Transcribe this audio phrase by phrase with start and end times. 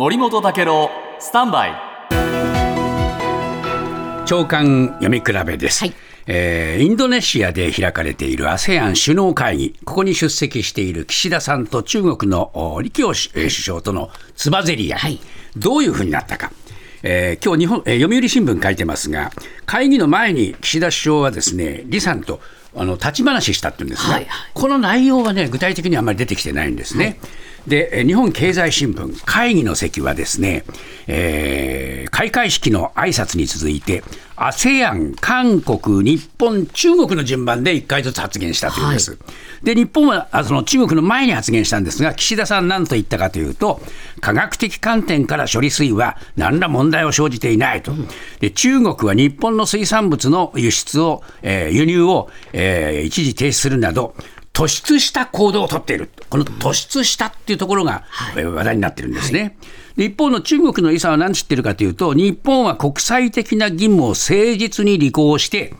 [0.00, 1.72] 森本武郎スタンバイ。
[4.24, 5.94] 長官読み比べです、はい。
[6.26, 15.20] えーインドネシアで開かれている ASEAN 首脳会議、ここに出席している岸田さんと中国のお李強首相とのつばぜり合い、はい。
[15.58, 16.50] どういうふうになったか。
[17.02, 19.32] えー今日日本、えー読売新聞書いてますが、
[19.66, 22.40] 会議の前に岸田首相はですね、李さんと
[22.74, 24.50] あの立ち話したっていうんですが、はいはい。
[24.54, 27.18] この内容はね、具体的にはあまり出てきてないんですね。
[27.20, 30.64] で、えー日本経済新聞、会議の席はですね、
[31.06, 34.02] えー開会式の挨拶に続いて、
[34.36, 39.16] ASEAN、韓国、日本、中国の順番で1回ずつ発言したというんです。
[39.62, 43.80] で、日本はあその中国の前に発言したんですが、岸田さん何と言ったかというと、
[44.20, 47.92] 科学的観点から処理水は何ら問題を生じていないと。
[48.40, 54.14] で、中国は日本の水産物の輸出を、えー輸入を、えー一時停止するなど、
[54.60, 56.10] 突出した行動を取っている。
[56.28, 58.04] この突出したっていうところが、
[58.36, 59.56] えー話題になってるんですね。
[59.96, 65.72] で一方の中国のイさんは何知ってるかというと、日本は国際的な義務を誠実に履行して、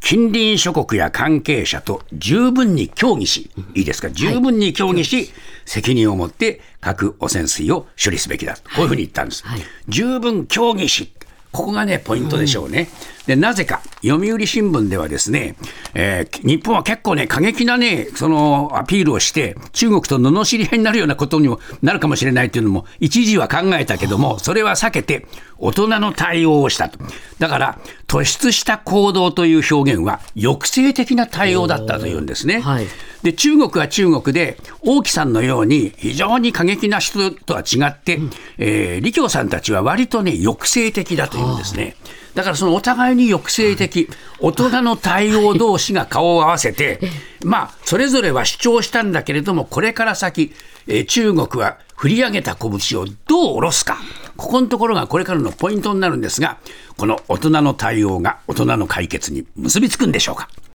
[0.00, 5.30] 近隣諸国や関係者と十分に協議し、いいですか、十分に協議し、
[5.64, 9.42] 責任を持って核汚染水を処理すべきだと、こういうふうに言ったんです。
[9.88, 11.10] 十分協議し、
[11.50, 12.90] ここがね、ポイントでしょうね。
[13.28, 15.54] で、なぜか、読売新聞ではですね、
[15.92, 25.26] えー日本は結構ね、過激なね、そのアピールをして、中国と罵り合いになるようなことにもなるかもしれないというのも、一時は考えたけども、それは避けて、
[25.58, 26.98] 大人の対応をしたと。
[27.38, 32.60] だから、突出した行動という表現は、抑制的な対応だったというんですね。
[32.60, 32.86] はい
[33.22, 38.20] で中国は中国で王毅さんのように非常に過激な人とは違って、
[38.58, 41.96] えー李強さんたちは割とね抑制的だというんですね。
[42.38, 44.08] だからそのお互いに抑制的、
[44.38, 47.00] 大人の対応同士が顔を合わせて、
[47.44, 50.52] まあ、それぞれは主張したんだけれども、これから先、
[50.86, 53.98] えー中国は振り上げた拳をどう下ろすか、
[54.36, 56.58] ここのところがこれからのポイントになるんですが、
[56.96, 60.48] この大人の対応が大人の解決に結びつくんでしょうか。